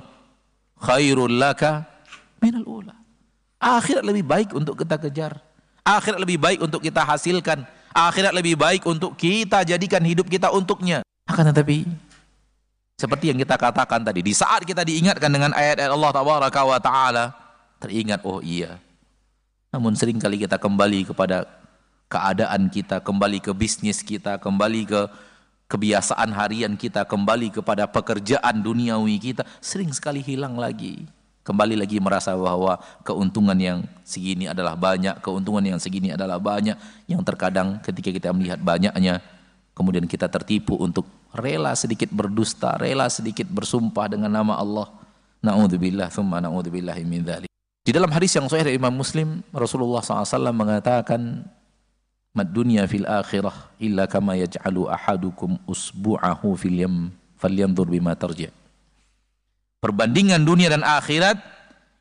[0.78, 1.84] khairul laka
[2.38, 2.94] minal ula.
[3.58, 5.42] Akhirat lebih baik untuk kita kejar.
[5.82, 7.66] Akhirat lebih baik untuk kita hasilkan
[7.98, 11.02] akhirat lebih baik untuk kita jadikan hidup kita untuknya.
[11.28, 11.84] Akan tetapi
[12.98, 17.24] seperti yang kita katakan tadi, di saat kita diingatkan dengan ayat-ayat Allah Tabaraka wa taala,
[17.78, 18.82] teringat oh iya.
[19.70, 21.46] Namun sering kali kita kembali kepada
[22.10, 25.00] keadaan kita, kembali ke bisnis kita, kembali ke
[25.70, 31.06] kebiasaan harian kita, kembali kepada pekerjaan duniawi kita, sering sekali hilang lagi
[31.48, 36.76] kembali lagi merasa bahwa keuntungan yang segini adalah banyak, keuntungan yang segini adalah banyak,
[37.08, 39.24] yang terkadang ketika kita melihat banyaknya,
[39.72, 44.88] kemudian kita tertipu untuk rela sedikit berdusta, rela sedikit bersumpah dengan nama Allah,
[45.38, 47.50] Na'udzubillah, thumma na'udzubillahi min dhalik.
[47.86, 51.46] Di dalam hadis yang sahih dari Imam Muslim, Rasulullah SAW mengatakan,
[52.36, 56.94] Mad dunya fil akhirah illa kama yaj'alu ahadukum usbu'ahu fil yam
[57.40, 58.52] falyanzur bima tarji'.
[59.78, 61.38] Perbandingan dunia dan akhirat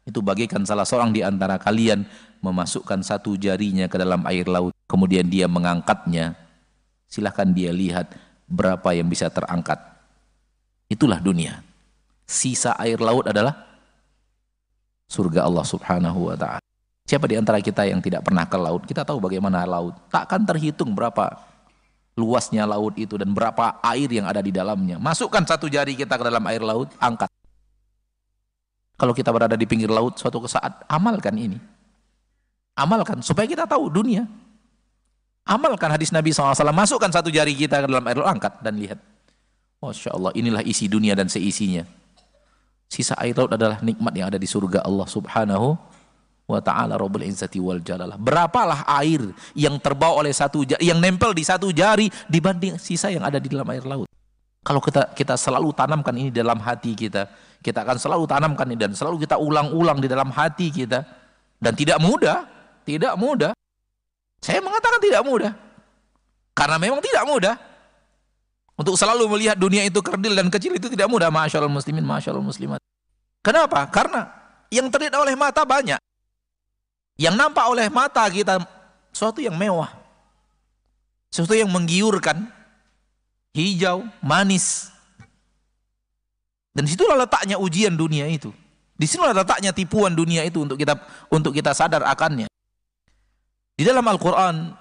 [0.03, 2.03] itu bagaikan salah seorang di antara kalian
[2.41, 6.34] memasukkan satu jarinya ke dalam air laut, kemudian dia mengangkatnya.
[7.07, 8.11] Silahkan dia lihat
[8.48, 9.78] berapa yang bisa terangkat.
[10.88, 11.62] Itulah dunia.
[12.24, 13.54] Sisa air laut adalah
[15.08, 16.64] surga Allah Subhanahu wa taala.
[17.08, 18.84] Siapa di antara kita yang tidak pernah ke laut?
[18.84, 19.95] Kita tahu bagaimana laut.
[20.12, 21.39] Takkan terhitung berapa
[22.20, 25.00] luasnya laut itu dan berapa air yang ada di dalamnya.
[25.00, 27.32] Masukkan satu jari kita ke dalam air laut, angkat.
[28.98, 31.56] Kalau kita berada di pinggir laut suatu saat, amalkan ini.
[32.76, 34.26] Amalkan supaya kita tahu dunia.
[35.48, 36.52] Amalkan hadis Nabi SAW.
[36.76, 39.00] Masukkan satu jari kita ke dalam air laut, angkat dan lihat.
[39.80, 41.88] Masya Allah, inilah isi dunia dan seisinya.
[42.91, 45.80] Sisa air laut adalah nikmat yang ada di surga Allah Subhanahu
[46.48, 48.16] wa ta'ala Rabbul Izzati wal Jalalah.
[48.16, 49.24] Berapalah air
[49.56, 53.52] yang terbawa oleh satu jari, yang nempel di satu jari dibanding sisa yang ada di
[53.52, 54.08] dalam air laut.
[54.64, 57.28] Kalau kita kita selalu tanamkan ini dalam hati kita,
[57.64, 61.08] kita akan selalu tanamkan ini dan selalu kita ulang-ulang di dalam hati kita
[61.60, 62.43] dan tidak mudah,
[62.84, 63.52] tidak mudah.
[64.41, 65.53] Saya mengatakan tidak mudah.
[66.57, 67.55] Karena memang tidak mudah.
[68.77, 72.77] Untuk selalu melihat dunia itu kerdil dan kecil itu tidak mudah, masyaallah muslimin, masyaallah muslimat.
[73.41, 73.89] Kenapa?
[73.89, 74.29] Karena
[74.69, 75.97] yang terlihat oleh mata banyak.
[77.17, 78.61] Yang nampak oleh mata kita
[79.09, 79.89] sesuatu yang mewah.
[81.33, 82.45] Sesuatu yang menggiurkan,
[83.57, 84.93] hijau, manis.
[86.77, 88.53] Dan situlah letaknya ujian dunia itu.
[88.97, 90.97] Di letaknya tipuan dunia itu untuk kita
[91.29, 92.47] untuk kita sadar akannya.
[93.78, 94.73] Di dalam Al-Qur'an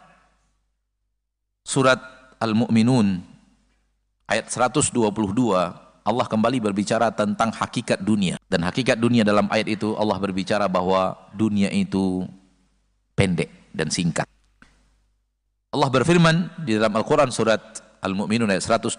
[1.61, 2.01] surat
[2.41, 3.21] Al-Mu'minun
[4.25, 4.89] ayat 122
[6.07, 8.41] Allah kembali berbicara tentang hakikat dunia.
[8.49, 12.25] Dan hakikat dunia dalam ayat itu Allah berbicara bahwa dunia itu
[13.13, 14.25] pendek dan singkat.
[15.77, 17.61] Allah berfirman di dalam Al-Qur'an surat
[18.01, 18.97] Al-Mu'minun ayat 112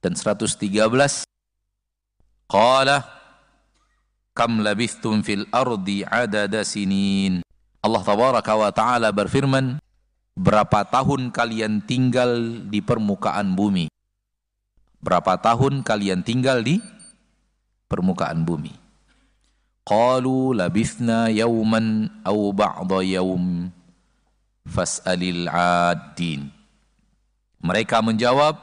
[0.00, 1.28] dan 113
[2.48, 3.02] Qala
[4.32, 7.45] kam labithtum fil ardi adada sinin
[7.86, 9.78] Allah tabaraka wa taala berfirman
[10.34, 13.86] berapa tahun kalian tinggal di permukaan bumi
[15.06, 16.82] Berapa tahun kalian tinggal di
[17.86, 18.74] permukaan bumi?
[19.86, 23.70] Qalu labithna yawman aw ba'da yawm
[24.66, 26.50] fas'alil 'addin.
[27.62, 28.58] Mereka menjawab,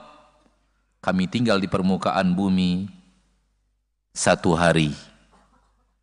[0.99, 2.91] kami tinggal di permukaan bumi
[4.11, 4.91] satu hari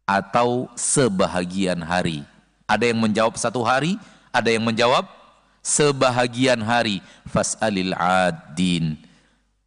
[0.08, 2.24] atau sebahagian hari.
[2.70, 3.98] Ada yang menjawab satu hari,
[4.30, 5.10] ada yang menjawab
[5.58, 7.02] sebahagian hari.
[7.26, 8.94] Fas'alil 'addin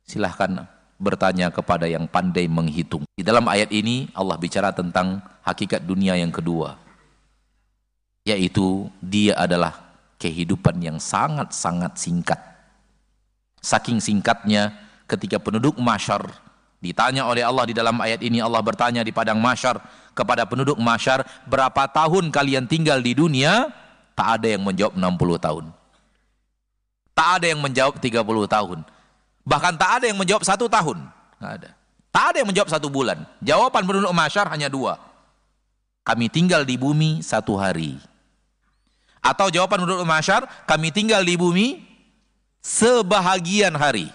[0.07, 0.63] silahkan
[0.95, 3.03] bertanya kepada yang pandai menghitung.
[3.19, 6.79] Di dalam ayat ini Allah bicara tentang hakikat dunia yang kedua.
[8.23, 9.83] Yaitu dia adalah
[10.15, 12.39] kehidupan yang sangat-sangat singkat.
[13.59, 14.71] Saking singkatnya
[15.03, 16.23] ketika penduduk masyar
[16.83, 19.79] ditanya oleh Allah di dalam ayat ini Allah bertanya di padang masyar
[20.11, 23.71] kepada penduduk masyar berapa tahun kalian tinggal di dunia
[24.11, 25.65] tak ada yang menjawab 60 tahun
[27.15, 28.19] tak ada yang menjawab 30
[28.51, 28.79] tahun
[29.43, 31.03] Bahkan tak ada yang menjawab satu tahun.
[31.37, 31.69] Tak ada.
[32.13, 33.27] Tak ada yang menjawab satu bulan.
[33.43, 34.99] Jawaban penduduk masyar hanya dua.
[36.03, 37.99] Kami tinggal di bumi satu hari.
[39.23, 41.79] Atau jawaban penduduk masyar, kami tinggal di bumi
[42.59, 44.11] sebahagian hari.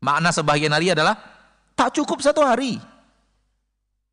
[0.00, 1.16] Makna sebahagian hari adalah
[1.80, 2.76] tak cukup satu hari.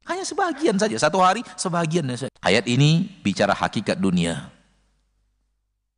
[0.08, 0.96] Hanya sebahagian saja.
[0.96, 2.32] Satu hari sebahagian saja.
[2.40, 4.48] Ayat ini bicara hakikat dunia.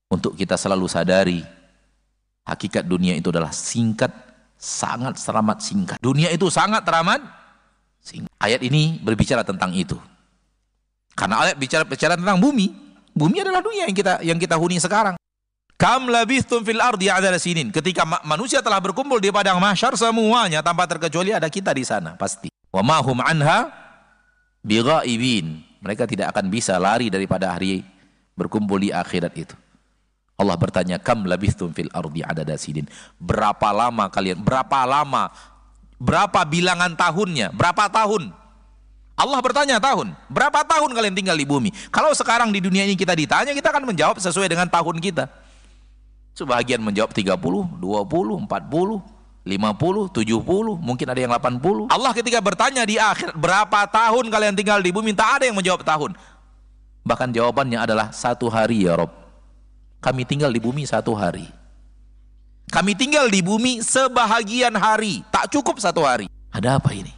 [0.10, 1.46] Untuk kita selalu sadari
[2.50, 4.10] Hakikat dunia itu adalah singkat,
[4.58, 5.98] sangat teramat singkat.
[6.02, 7.22] Dunia itu sangat teramat
[8.02, 8.34] singkat.
[8.42, 9.94] Ayat ini berbicara tentang itu.
[11.14, 12.74] Karena ayat bicara bicara tentang bumi.
[13.14, 15.14] Bumi adalah dunia yang kita yang kita huni sekarang.
[15.80, 17.72] Kam labithtum fil ardi adala sinin.
[17.72, 22.52] Ketika manusia telah berkumpul di padang mahsyar semuanya tanpa terkecuali ada kita di sana pasti.
[22.68, 23.72] Wa ma hum anha
[24.60, 25.64] bighaibin.
[25.80, 27.88] Mereka tidak akan bisa lari daripada hari
[28.36, 29.56] berkumpul di akhirat itu.
[30.36, 32.84] Allah bertanya, "Kam labithum fil ardi adada sidin?"
[33.16, 34.44] Berapa lama kalian?
[34.44, 35.32] Berapa lama?
[35.96, 37.56] Berapa bilangan tahunnya?
[37.56, 38.36] Berapa tahun?
[39.16, 40.12] Allah bertanya tahun.
[40.28, 41.72] Berapa tahun kalian tinggal di bumi?
[41.88, 45.28] Kalau sekarang di dunia ini kita ditanya, kita akan menjawab sesuai dengan tahun kita.
[46.34, 48.48] Sebagian menjawab 30, 20, 40,
[49.50, 51.90] 50, 70, mungkin ada yang 80.
[51.90, 55.12] Allah ketika bertanya di akhir, berapa tahun kalian tinggal di bumi?
[55.16, 56.14] Tak ada yang menjawab tahun.
[57.04, 59.12] Bahkan jawabannya adalah satu hari ya Rob.
[60.00, 61.50] Kami tinggal di bumi satu hari.
[62.70, 65.26] Kami tinggal di bumi sebahagian hari.
[65.34, 66.30] Tak cukup satu hari.
[66.54, 67.12] Ada apa ini?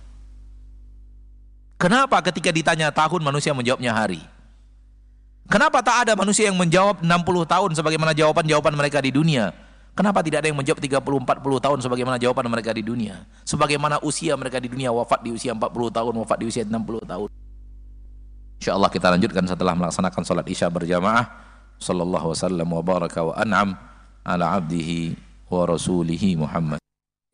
[1.75, 4.23] Kenapa ketika ditanya tahun manusia menjawabnya hari?
[5.51, 7.11] Kenapa tak ada manusia yang menjawab 60
[7.43, 9.51] tahun sebagaimana jawaban-jawaban mereka di dunia?
[9.91, 13.27] Kenapa tidak ada yang menjawab 30 40 tahun sebagaimana jawaban mereka di dunia?
[13.43, 17.27] Sebagaimana usia mereka di dunia wafat di usia 40 tahun, wafat di usia 60 tahun.
[18.63, 21.27] Insyaallah kita lanjutkan setelah melaksanakan salat Isya berjamaah.
[21.83, 23.75] Sallallahu wasallam wa baraka wa an'am
[24.23, 25.19] ala abdihi
[25.51, 26.79] wa rasulihi Muhammad.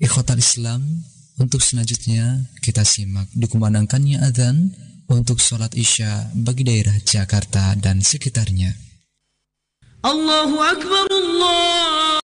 [0.01, 1.05] Ikhwatal Islam,
[1.37, 4.73] untuk selanjutnya kita simak dikumandangkannya adzan
[5.11, 8.75] untuk sholat isya bagi daerah Jakarta dan sekitarnya.
[10.03, 12.06] Allahu Akbar Allah